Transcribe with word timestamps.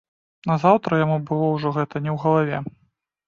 Назаўтра 0.51 0.99
яму 1.01 1.17
было 1.27 1.49
ўжо 1.57 1.73
гэта 1.77 1.95
не 2.05 2.11
ў 2.15 2.17
галаве. 2.23 2.57